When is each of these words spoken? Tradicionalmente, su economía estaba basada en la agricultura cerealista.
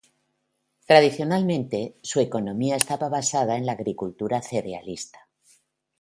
Tradicionalmente, 0.87 1.93
su 2.01 2.21
economía 2.21 2.75
estaba 2.75 3.07
basada 3.07 3.55
en 3.55 3.67
la 3.67 3.73
agricultura 3.73 4.41
cerealista. 4.41 5.27